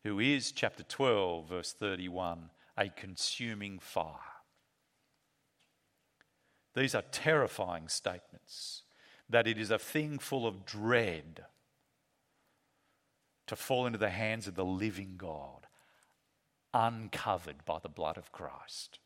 [0.06, 4.16] who is, chapter 12, verse 31, a consuming fire.
[6.74, 8.84] These are terrifying statements
[9.30, 11.48] that it is a thing full of dread
[13.48, 15.68] to fall into the hands of the living God,
[16.74, 19.00] uncovered by the blood of Christ.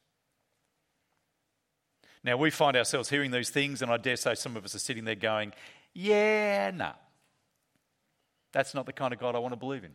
[2.25, 4.79] Now, we find ourselves hearing these things, and I dare say some of us are
[4.79, 5.53] sitting there going,
[5.93, 6.71] Yeah.
[6.71, 6.93] Nah.
[8.51, 9.91] That's not the kind of God I want to believe in.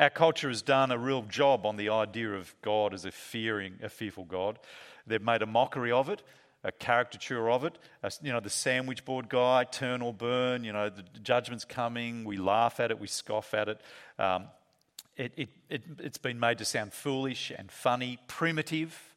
[0.00, 3.78] Our culture has done a real job on the idea of God as a fearing,
[3.82, 4.58] a fearful God.
[5.06, 6.22] They've made a mockery of it,
[6.64, 7.78] a caricature of it.
[8.02, 10.64] A, you know, the sandwich board guy, turn or burn.
[10.64, 12.24] You know, the judgment's coming.
[12.24, 12.98] We laugh at it.
[12.98, 13.80] We scoff at it.
[14.18, 14.46] Um,
[15.16, 19.14] it, it, it, has been made to sound foolish and funny, primitive.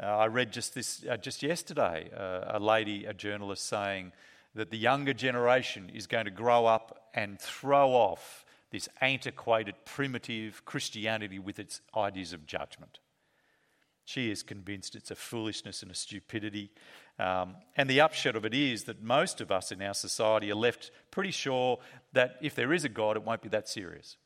[0.00, 4.12] Uh, I read just this uh, just yesterday uh, a lady, a journalist, saying
[4.54, 10.64] that the younger generation is going to grow up and throw off this antiquated, primitive
[10.64, 13.00] Christianity with its ideas of judgment.
[14.04, 16.70] She is convinced it's a foolishness and a stupidity.
[17.18, 20.54] Um, and the upshot of it is that most of us in our society are
[20.54, 21.78] left pretty sure
[22.12, 24.16] that if there is a God, it won't be that serious.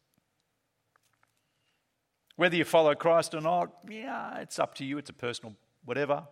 [2.42, 4.98] Whether you follow Christ or not, yeah, it's up to you.
[4.98, 6.24] It's a personal whatever.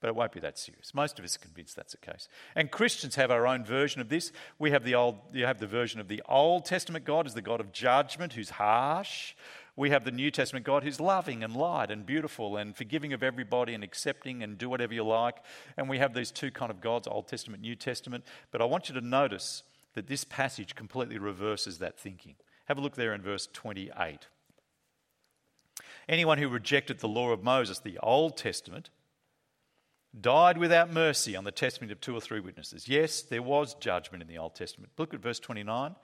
[0.00, 0.92] But it won't be that serious.
[0.92, 2.26] Most of us are convinced that's the case.
[2.56, 4.32] And Christians have our own version of this.
[4.58, 7.42] We have the old, you have the version of the Old Testament God as the
[7.42, 9.34] God of judgment, who's harsh.
[9.76, 13.22] We have the New Testament God who's loving and light and beautiful and forgiving of
[13.22, 15.36] everybody and accepting and do whatever you like.
[15.76, 18.24] And we have these two kind of gods, Old Testament, New Testament.
[18.50, 19.62] But I want you to notice
[19.94, 22.34] that this passage completely reverses that thinking.
[22.64, 24.26] Have a look there in verse 28.
[26.08, 28.90] Anyone who rejected the law of Moses, the Old Testament,
[30.18, 32.88] died without mercy on the testimony of two or three witnesses.
[32.88, 34.92] Yes, there was judgment in the Old Testament.
[34.96, 35.96] Look at verse 29.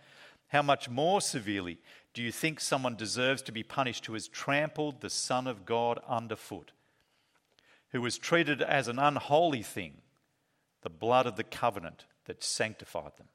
[0.48, 1.78] How much more severely
[2.12, 6.00] do you think someone deserves to be punished who has trampled the Son of God
[6.08, 6.72] underfoot,
[7.90, 9.98] who was treated as an unholy thing,
[10.82, 13.28] the blood of the covenant that sanctified them,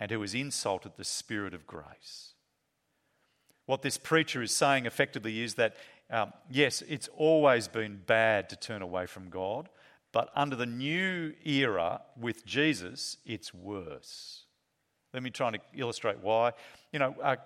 [0.00, 2.33] and who has insulted the Spirit of grace?
[3.66, 5.76] What this preacher is saying effectively is that,
[6.10, 9.68] um, yes, it's always been bad to turn away from God,
[10.12, 14.44] but under the new era with Jesus, it's worse.
[15.12, 16.52] Let me try and illustrate why.
[16.92, 17.36] You know, uh,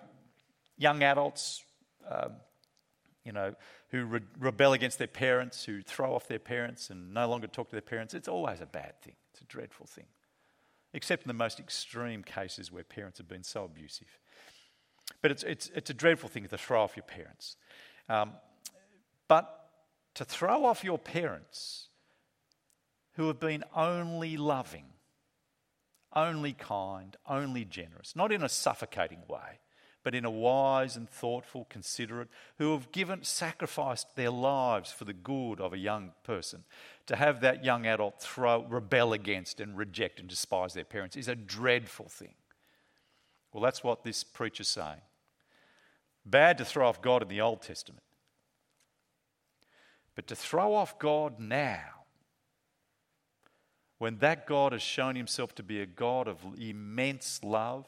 [0.77, 1.63] young adults,
[2.09, 2.29] uh,
[3.23, 3.53] you know,
[3.89, 7.69] who re- rebel against their parents, who throw off their parents and no longer talk
[7.69, 9.15] to their parents, it's always a bad thing.
[9.31, 10.05] It's a dreadful thing.
[10.93, 14.19] Except in the most extreme cases where parents have been so abusive.
[15.21, 17.57] But it's, it's, it's a dreadful thing to throw off your parents.
[18.07, 18.33] Um,
[19.27, 19.69] but
[20.15, 21.87] to throw off your parents
[23.13, 24.85] who have been only loving,
[26.15, 29.59] only kind, only generous, not in a suffocating way,
[30.03, 35.13] but in a wise and thoughtful, considerate, who have given, sacrificed their lives for the
[35.13, 36.63] good of a young person.
[37.07, 41.27] To have that young adult throw, rebel against and reject and despise their parents is
[41.27, 42.35] a dreadful thing.
[43.51, 45.01] Well, that's what this preacher's saying.
[46.29, 48.03] Bad to throw off God in the Old Testament.
[50.15, 52.05] But to throw off God now,
[53.97, 57.85] when that God has shown himself to be a God of immense love,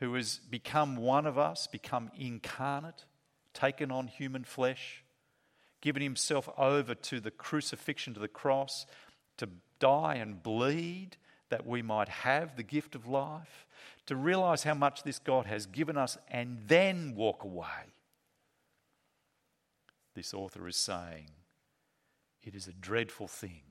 [0.00, 3.04] who has become one of us, become incarnate,
[3.52, 5.02] taken on human flesh,
[5.80, 8.86] given himself over to the crucifixion, to the cross,
[9.36, 9.48] to
[9.80, 11.16] die and bleed,
[11.48, 13.66] that we might have the gift of life,
[14.08, 17.92] to realize how much this God has given us, and then walk away.
[20.14, 21.28] This author is saying
[22.42, 23.62] it is a dreadful thing,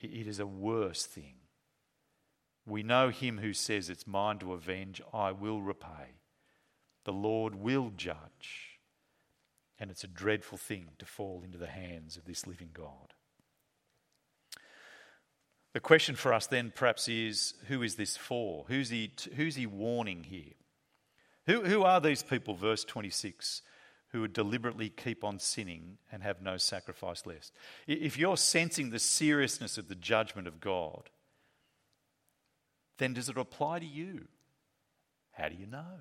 [0.00, 1.36] it is a worse thing.
[2.66, 6.18] We know him who says, It's mine to avenge, I will repay.
[7.04, 8.80] The Lord will judge.
[9.78, 13.14] And it's a dreadful thing to fall into the hands of this living God.
[15.72, 18.64] The question for us then perhaps is who is this for?
[18.68, 20.54] Who's he, who's he warning here?
[21.46, 23.62] Who, who are these people, verse 26,
[24.08, 27.52] who would deliberately keep on sinning and have no sacrifice left?
[27.86, 31.08] If you're sensing the seriousness of the judgment of God,
[32.98, 34.26] then does it apply to you?
[35.32, 36.00] How do you know?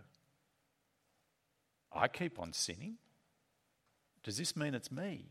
[1.93, 2.95] I keep on sinning.
[4.23, 5.25] Does this mean it's me?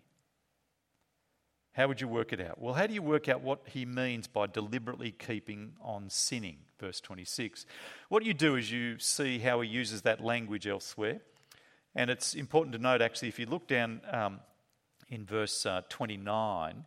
[1.78, 2.60] How would you work it out?
[2.60, 6.56] Well, how do you work out what he means by deliberately keeping on sinning?
[6.80, 7.66] Verse 26.
[8.08, 11.20] What you do is you see how he uses that language elsewhere.
[11.94, 14.40] And it's important to note, actually, if you look down um,
[15.08, 16.84] in verse uh, 29,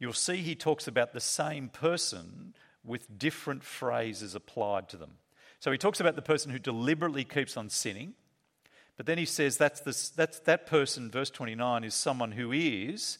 [0.00, 2.52] you'll see he talks about the same person
[2.84, 5.18] with different phrases applied to them.
[5.60, 8.14] So he talks about the person who deliberately keeps on sinning,
[8.96, 13.18] but then he says that's, this, that's that person, verse 29, is someone who is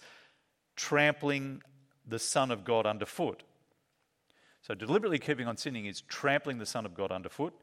[0.76, 1.62] trampling
[2.06, 3.42] the Son of God underfoot.
[4.62, 7.54] So deliberately keeping on sinning is trampling the Son of God underfoot.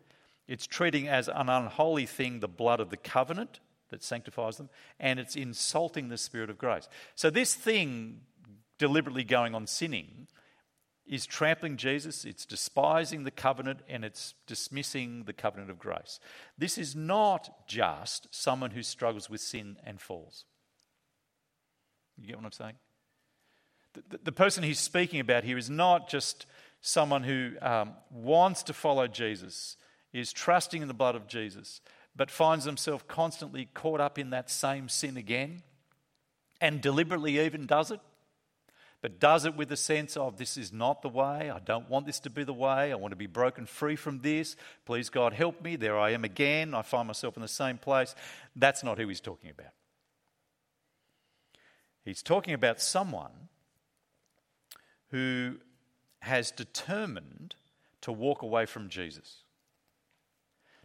[0.48, 4.70] It's treating as an unholy thing the blood of the covenant that sanctifies them,
[5.00, 6.88] and it's insulting the Spirit of grace.
[7.16, 8.22] So this thing,
[8.78, 10.28] deliberately going on sinning,
[11.06, 16.20] is trampling Jesus, it's despising the covenant, and it's dismissing the covenant of grace.
[16.58, 20.46] This is not just someone who struggles with sin and falls.
[22.18, 22.76] You get what I'm saying?
[24.24, 26.46] The, person he's speaking about here is not just
[26.82, 29.78] someone who um, wants to follow Jesus,
[30.14, 31.82] is trusting in the blood of Jesus,
[32.16, 35.64] but finds himself constantly caught up in that same sin again
[36.62, 38.00] and deliberately even does it
[39.02, 42.06] but does it with a sense of this is not the way, I don't want
[42.06, 45.32] this to be the way, I want to be broken free from this, please God
[45.32, 48.14] help me, there I am again, I find myself in the same place.
[48.56, 49.72] That's not who he's talking about.
[52.04, 53.49] He's talking about someone
[55.12, 55.58] who
[56.22, 57.56] has determined
[58.02, 59.44] to walk away from Jesus.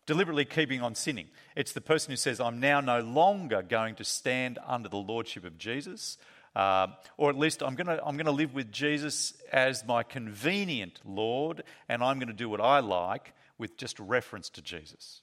[0.06, 1.28] Deliberately keeping on sinning.
[1.56, 5.44] It's the person who says, I'm now no longer going to stand under the lordship
[5.44, 6.18] of Jesus.
[6.54, 10.04] Uh, or at least I'm going to I'm going to live with Jesus as my
[10.04, 15.22] convenient Lord, and I'm going to do what I like with just reference to Jesus.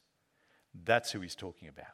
[0.73, 1.93] That's who he's talking about.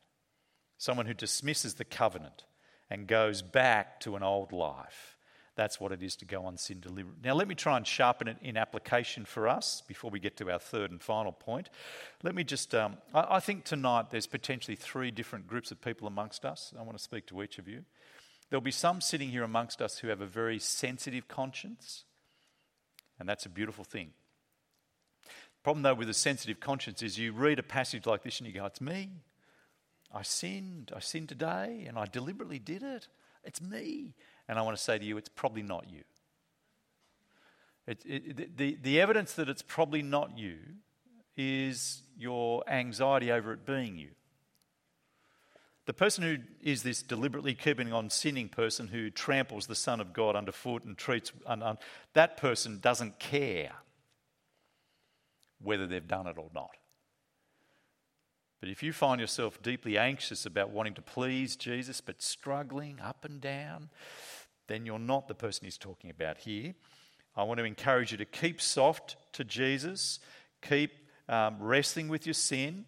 [0.79, 2.45] Someone who dismisses the covenant
[2.89, 5.16] and goes back to an old life.
[5.57, 7.19] That's what it is to go on sin deliberately.
[7.23, 10.51] Now, let me try and sharpen it in application for us before we get to
[10.51, 11.71] our third and final point.
[12.21, 16.07] Let me just, um, I, I think tonight there's potentially three different groups of people
[16.07, 16.75] amongst us.
[16.79, 17.83] I want to speak to each of you.
[18.49, 22.03] There'll be some sitting here amongst us who have a very sensitive conscience,
[23.19, 24.11] and that's a beautiful thing.
[25.63, 28.53] Problem, though, with a sensitive conscience is you read a passage like this and you
[28.53, 29.09] go, It's me.
[30.13, 30.91] I sinned.
[30.95, 33.07] I sinned today, and I deliberately did it.
[33.43, 34.13] It's me.
[34.47, 36.03] And I want to say to you, it's probably not you.
[37.85, 40.57] It, it, the, the evidence that it's probably not you
[41.37, 44.09] is your anxiety over it being you.
[45.85, 50.11] The person who is this deliberately keeping on sinning person who tramples the Son of
[50.11, 51.31] God underfoot and treats,
[52.13, 53.71] that person doesn't care
[55.61, 56.71] whether they've done it or not.
[58.59, 63.23] But if you find yourself deeply anxious about wanting to please Jesus but struggling up
[63.23, 63.89] and down,
[64.67, 66.73] then you're not the person he's talking about here.
[67.35, 70.19] I want to encourage you to keep soft to Jesus,
[70.61, 70.91] keep
[71.29, 72.85] um, wrestling with your sin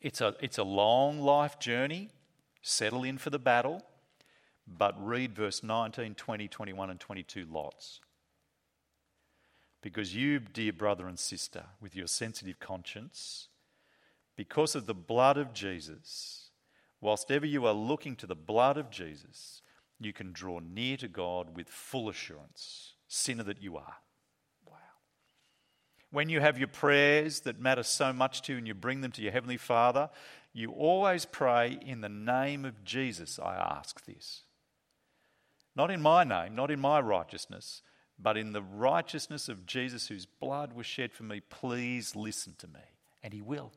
[0.00, 2.10] it's a, it's a long life journey.
[2.62, 3.82] Settle in for the battle,
[4.66, 8.00] but read verse 19, 20, 21, and 22 lots.
[9.82, 13.48] Because you, dear brother and sister, with your sensitive conscience,
[14.36, 16.50] because of the blood of Jesus,
[17.00, 19.62] whilst ever you are looking to the blood of Jesus,
[20.00, 23.96] you can draw near to God with full assurance, sinner that you are.
[24.66, 24.76] Wow.
[26.10, 29.12] When you have your prayers that matter so much to you and you bring them
[29.12, 30.08] to your Heavenly Father,
[30.52, 34.42] you always pray in the name of Jesus, I ask this.
[35.76, 37.82] Not in my name, not in my righteousness,
[38.18, 41.40] but in the righteousness of Jesus whose blood was shed for me.
[41.40, 42.80] Please listen to me.
[43.22, 43.72] And He will.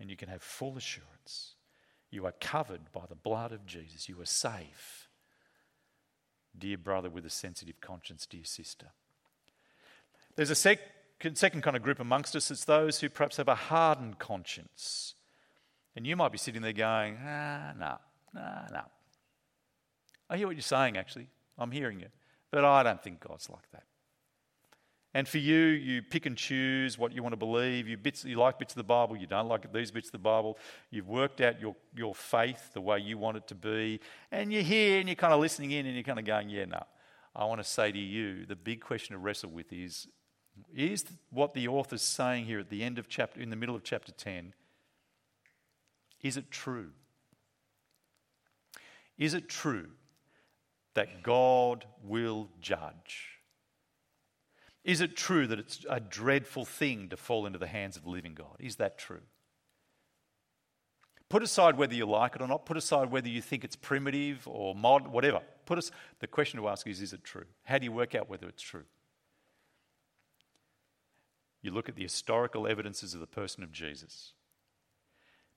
[0.00, 1.53] And you can have full assurance.
[2.14, 4.08] You are covered by the blood of Jesus.
[4.08, 5.08] You are safe.
[6.56, 8.92] Dear brother with a sensitive conscience, dear sister.
[10.36, 10.78] There's a sec-
[11.34, 12.52] second kind of group amongst us.
[12.52, 15.16] It's those who perhaps have a hardened conscience.
[15.96, 17.96] And you might be sitting there going, ah, no,
[18.32, 18.82] no, no.
[20.30, 21.26] I hear what you're saying, actually.
[21.58, 22.08] I'm hearing you.
[22.52, 23.82] But I don't think God's like that.
[25.14, 27.86] And for you, you pick and choose what you want to believe.
[27.86, 30.18] You, bits, you like bits of the Bible, you don't like these bits of the
[30.18, 30.58] Bible.
[30.90, 34.00] You've worked out your, your faith the way you want it to be.
[34.32, 36.64] And you're here and you're kind of listening in and you're kind of going, yeah,
[36.64, 36.82] no.
[37.36, 40.08] I want to say to you, the big question to wrestle with is
[40.74, 43.82] is what the author's saying here at the end of chapter, in the middle of
[43.82, 44.54] chapter 10,
[46.22, 46.90] is it true?
[49.18, 49.88] Is it true
[50.94, 53.40] that God will judge?
[54.84, 58.10] Is it true that it's a dreadful thing to fall into the hands of the
[58.10, 58.56] living God?
[58.60, 59.22] Is that true?
[61.30, 64.46] Put aside whether you like it or not, put aside whether you think it's primitive
[64.46, 65.40] or mod, whatever.
[65.64, 67.46] Put us, the question to ask is is it true?
[67.64, 68.84] How do you work out whether it's true?
[71.62, 74.34] You look at the historical evidences of the person of Jesus.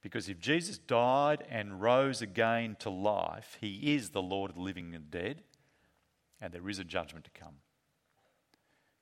[0.02, 4.62] Because if Jesus died and rose again to life, he is the Lord of the
[4.62, 5.44] living and dead,
[6.40, 7.56] and there is a judgment to come.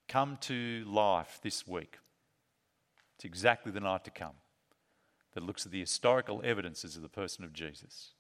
[0.08, 1.98] Come to life this week.
[3.16, 4.36] It's exactly the night to come
[5.34, 8.12] that looks at the historical evidences of the person of Jesus.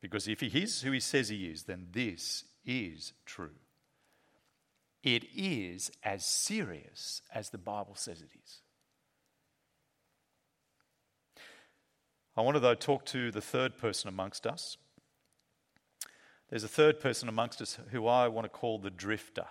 [0.00, 3.56] Because if he is who he says he is, then this is true.
[5.02, 8.60] It is as serious as the Bible says it is.
[12.36, 14.76] I want to, though, talk to the third person amongst us.
[16.48, 19.46] There's a third person amongst us who I want to call the drifter.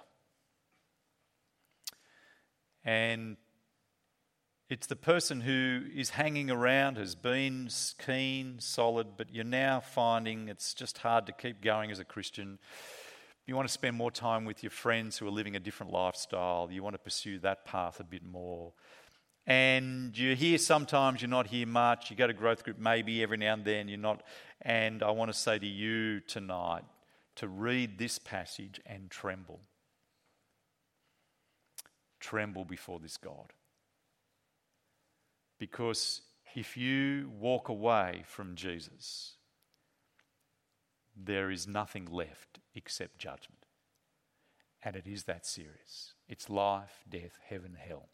[2.83, 3.37] And
[4.69, 7.69] it's the person who is hanging around, has been
[8.05, 12.59] keen, solid, but you're now finding it's just hard to keep going as a Christian.
[13.45, 16.69] You want to spend more time with your friends who are living a different lifestyle.
[16.71, 18.73] You want to pursue that path a bit more.
[19.45, 22.09] And you're here sometimes, you're not here much.
[22.09, 24.23] You go to growth group maybe every now and then, you're not.
[24.61, 26.83] And I want to say to you tonight
[27.35, 29.59] to read this passage and tremble.
[32.23, 33.51] Tremble before this God.
[35.59, 36.21] Because
[36.55, 39.33] if you walk away from Jesus,
[41.17, 43.65] there is nothing left except judgment.
[44.85, 46.13] And it is that serious.
[46.29, 48.07] It's life, death, heaven, hell.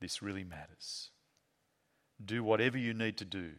[0.00, 1.10] This really matters.
[2.22, 3.52] Do whatever you need to do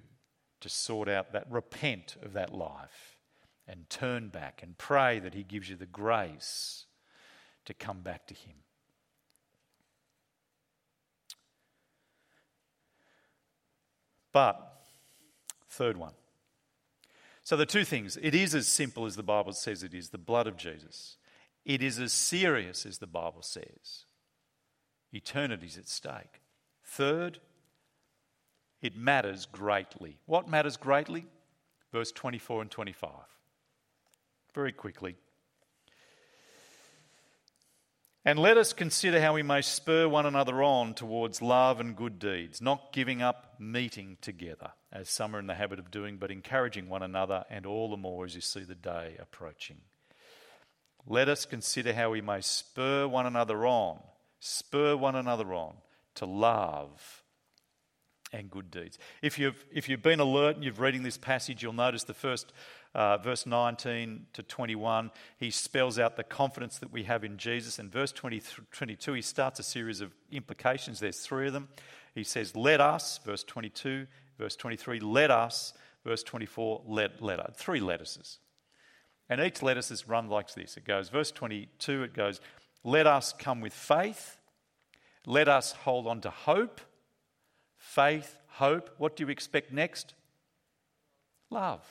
[0.60, 3.16] to sort out that, repent of that life
[3.66, 6.86] and turn back and pray that He gives you the grace
[7.64, 8.56] to come back to Him.
[14.34, 14.84] But,
[15.70, 16.14] third one.
[17.44, 20.18] So, the two things it is as simple as the Bible says it is the
[20.18, 21.18] blood of Jesus.
[21.66, 24.06] It is as serious as the Bible says.
[25.14, 26.42] Eternity's at stake.
[26.84, 27.40] Third,
[28.82, 30.18] it matters greatly.
[30.26, 31.26] What matters greatly?
[31.92, 33.12] Verse 24 and 25.
[34.54, 35.18] Very quickly.
[38.24, 42.20] And let us consider how we may spur one another on towards love and good
[42.20, 46.30] deeds, not giving up meeting together, as some are in the habit of doing, but
[46.30, 49.78] encouraging one another, and all the more as you see the day approaching.
[51.08, 54.00] Let us consider how we may spur one another on,
[54.40, 55.74] spur one another on
[56.16, 57.24] to love
[58.32, 59.00] and good deeds.
[59.22, 62.54] If you've, if you've been alert and you've reading this passage, you'll notice the first
[62.94, 67.80] uh, verse 19 to 21, he spells out the confidence that we have in Jesus.
[67.80, 71.00] And verse 20, 22, he starts a series of implications.
[71.00, 71.70] There's three of them.
[72.14, 75.74] He says, Let us, verse 22, verse 23, let us,
[76.04, 78.40] verse 24, let, let Three lettuces.
[79.30, 80.76] And each lettuce is run like this.
[80.76, 82.42] It goes, verse 22, it goes,
[82.84, 84.38] Let us come with faith.
[85.26, 86.82] Let us hold on to hope.
[87.78, 88.90] Faith, hope.
[88.98, 90.14] What do you expect next?
[91.50, 91.86] Love.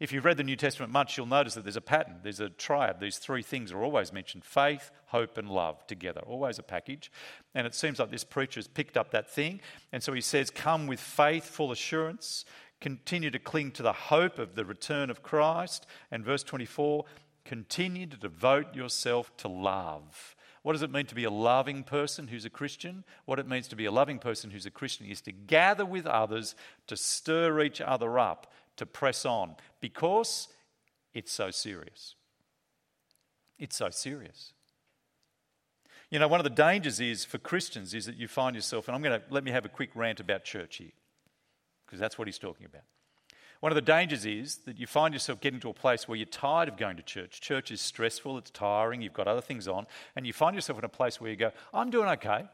[0.00, 2.48] If you've read the New Testament much, you'll notice that there's a pattern, there's a
[2.48, 3.00] triad.
[3.00, 7.12] These three things are always mentioned faith, hope, and love together, always a package.
[7.54, 9.60] And it seems like this preacher has picked up that thing.
[9.92, 12.44] And so he says, Come with faith, full assurance,
[12.80, 15.86] continue to cling to the hope of the return of Christ.
[16.10, 17.04] And verse 24,
[17.44, 20.34] continue to devote yourself to love.
[20.64, 23.04] What does it mean to be a loving person who's a Christian?
[23.26, 26.06] What it means to be a loving person who's a Christian is to gather with
[26.06, 26.54] others,
[26.86, 30.48] to stir each other up, to press on because
[31.12, 32.14] it's so serious.
[33.58, 34.54] It's so serious.
[36.08, 38.94] You know, one of the dangers is for Christians is that you find yourself, and
[38.94, 40.92] I'm going to let me have a quick rant about church here,
[41.84, 42.84] because that's what he's talking about.
[43.60, 46.24] One of the dangers is that you find yourself getting to a place where you're
[46.24, 47.42] tired of going to church.
[47.42, 50.84] Church is stressful, it's tiring, you've got other things on, and you find yourself in
[50.86, 52.46] a place where you go, I'm doing okay.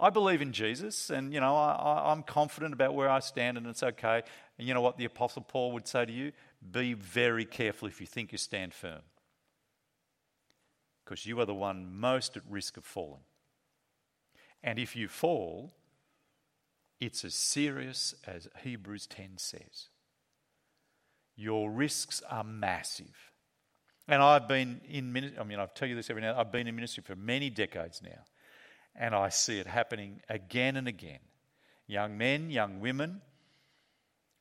[0.00, 3.66] I believe in Jesus, and you know, I, am confident about where I stand, and
[3.66, 4.22] it's okay.
[4.56, 6.30] And you know what the Apostle Paul would say to you?
[6.70, 9.02] Be very careful if you think you stand firm,
[11.04, 13.22] because you are the one most at risk of falling.
[14.62, 15.72] And if you fall,
[17.00, 19.88] it's as serious as Hebrews 10 says
[21.38, 23.30] your risks are massive.
[24.08, 26.66] And I've been in ministry, I mean, I tell you this every now I've been
[26.66, 28.24] in ministry for many decades now,
[28.96, 31.20] and I see it happening again and again.
[31.86, 33.20] Young men, young women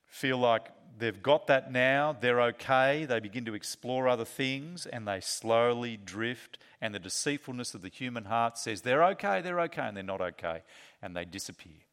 [0.07, 5.07] feel like they've got that now, they're okay, they begin to explore other things, and
[5.07, 9.83] they slowly drift, and the deceitfulness of the human heart says they're okay, they're okay,
[9.83, 10.63] and they're not okay,
[11.01, 11.83] and they disappear.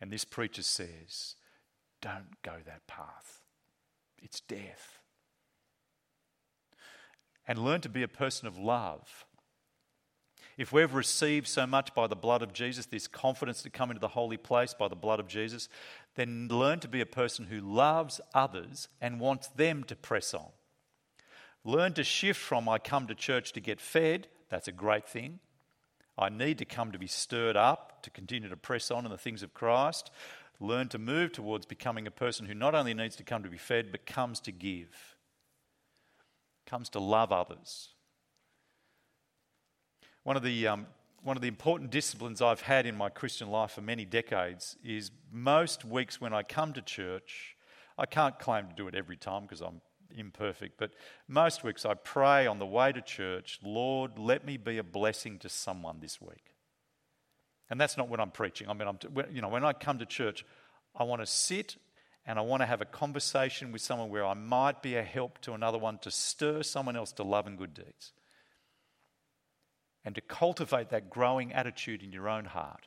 [0.00, 1.36] And this preacher says,
[2.00, 3.40] don't go that path
[4.26, 4.98] it's death.
[7.46, 9.24] And learn to be a person of love.
[10.56, 14.00] If we've received so much by the blood of Jesus, this confidence to come into
[14.00, 15.68] the holy place by the blood of Jesus,
[16.14, 20.48] then learn to be a person who loves others and wants them to press on.
[21.62, 25.40] Learn to shift from I come to church to get fed, that's a great thing.
[26.16, 29.18] I need to come to be stirred up, to continue to press on in the
[29.18, 30.10] things of Christ
[30.60, 33.58] learn to move towards becoming a person who not only needs to come to be
[33.58, 35.16] fed, but comes to give,
[36.66, 37.90] comes to love others.
[40.26, 40.88] One of the, um,
[41.22, 45.12] one of the important disciplines I've had in my Christian life for many decades is
[45.30, 47.54] most weeks when I come to church,
[47.96, 50.90] I can't claim to do it every time because I'm imperfect, but
[51.28, 55.38] most weeks I pray on the way to church, Lord, let me be a blessing
[55.38, 56.56] to someone this week.
[57.70, 58.68] And that's not what I'm preaching.
[58.68, 58.98] I mean, I'm,
[59.32, 60.44] you know, when I come to church,
[60.96, 61.76] I want to sit
[62.26, 65.40] and I want to have a conversation with someone where I might be a help
[65.42, 68.10] to another one to stir someone else to love and good deeds.
[70.06, 72.86] And to cultivate that growing attitude in your own heart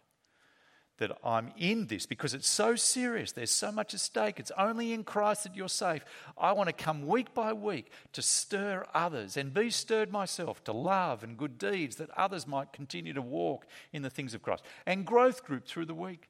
[1.00, 3.32] that I'm in this because it's so serious.
[3.32, 4.40] There's so much at stake.
[4.40, 6.04] It's only in Christ that you're safe.
[6.38, 10.74] I want to come week by week to stir others and be stirred myself to
[10.74, 14.64] love and good deeds that others might continue to walk in the things of Christ.
[14.86, 16.30] And growth group through the week,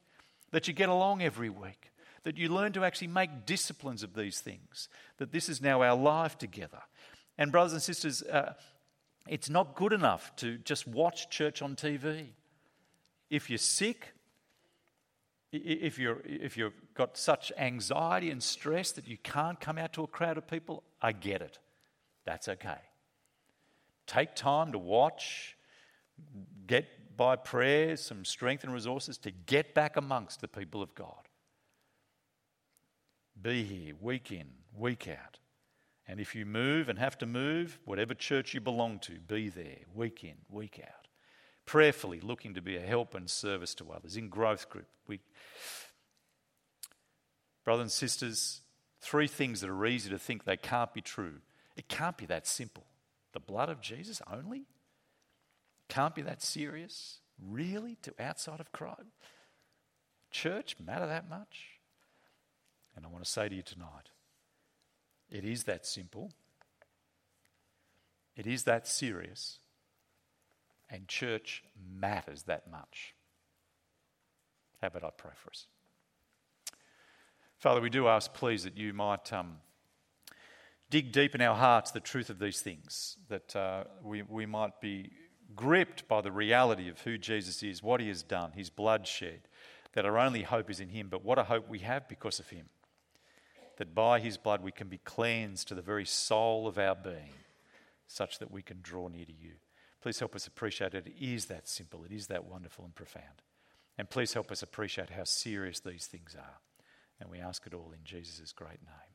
[0.51, 1.91] that you get along every week,
[2.23, 5.95] that you learn to actually make disciplines of these things, that this is now our
[5.95, 6.81] life together.
[7.37, 8.53] And, brothers and sisters, uh,
[9.29, 12.29] it's not good enough to just watch church on TV.
[13.29, 14.13] If you're sick,
[15.51, 20.03] if, you're, if you've got such anxiety and stress that you can't come out to
[20.03, 21.59] a crowd of people, I get it.
[22.25, 22.79] That's okay.
[24.07, 25.55] Take time to watch,
[26.65, 31.27] get by prayer some strength and resources to get back amongst the people of God.
[33.39, 35.37] Be here week in, week out.
[36.09, 39.77] And if you move and have to move, whatever church you belong to, be there
[39.93, 40.99] week in, week out
[41.69, 44.87] prayerfully looking to be a help and service to others in growth group.
[45.05, 45.19] We,
[47.63, 48.61] brothers and sisters,
[49.01, 51.35] three things that are easy to think they can't be true.
[51.75, 52.85] It can't be that simple.
[53.33, 54.63] The blood of Jesus only?
[55.89, 57.19] Can't be that serious?
[57.39, 57.97] Really?
[58.01, 59.03] To outside of Christ?
[60.31, 61.79] Church matter that much?
[62.95, 64.09] And I want to say to you tonight,
[65.31, 66.31] it is that simple.
[68.35, 69.59] It is that serious.
[70.89, 71.63] And church
[71.99, 73.13] matters that much.
[74.81, 75.67] How about I pray for us?
[77.57, 79.57] Father, we do ask, please, that you might um,
[80.89, 84.79] dig deep in our hearts the truth of these things, that uh, we, we might
[84.79, 85.11] be
[85.55, 89.41] gripped by the reality of who Jesus is, what he has done, his blood shed,
[89.93, 92.49] that our only hope is in him, but what a hope we have because of
[92.49, 92.69] him.
[93.79, 97.33] That by his blood we can be cleansed to the very soul of our being,
[98.07, 99.53] such that we can draw near to you.
[100.01, 101.07] Please help us appreciate it.
[101.07, 103.41] It is that simple, it is that wonderful and profound.
[103.97, 106.59] And please help us appreciate how serious these things are.
[107.19, 109.08] And we ask it all in Jesus' great name.